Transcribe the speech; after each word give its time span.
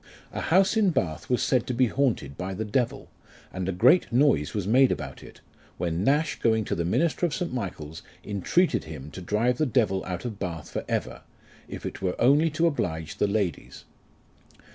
A 0.31 0.41
house 0.41 0.75
in 0.75 0.89
Bath 0.89 1.29
was 1.29 1.43
said 1.43 1.67
to 1.67 1.75
be 1.75 1.85
haunted 1.85 2.35
by 2.35 2.55
the 2.55 2.65
devil, 2.65 3.11
and 3.53 3.69
a 3.69 3.71
great 3.71 4.11
noise 4.11 4.51
was 4.55 4.65
made 4.65 4.91
about 4.91 5.21
it, 5.21 5.41
when 5.77 6.03
Nash 6.03 6.39
going 6.39 6.65
to 6.65 6.73
the 6.73 6.83
minister 6.83 7.23
of 7.27 7.35
St. 7.35 7.53
Michael's, 7.53 8.01
intreated 8.23 8.85
him 8.85 9.11
to 9.11 9.21
drive 9.21 9.59
the 9.59 9.67
devil 9.67 10.03
out 10.05 10.25
of 10.25 10.39
Bath 10.39 10.71
for 10.71 10.83
ever, 10.89 11.21
if 11.67 11.85
it 11.85 12.01
were 12.01 12.19
only 12.19 12.49
to 12.49 12.65
oblige 12.65 13.17
the 13.17 13.27
ladies. 13.27 13.85